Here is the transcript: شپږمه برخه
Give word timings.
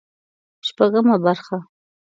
شپږمه 0.67 1.15
برخه 1.25 1.57